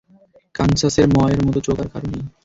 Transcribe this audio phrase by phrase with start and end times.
[0.55, 2.23] কানসাসের ম এর মতো চোখ আর কারো নেই।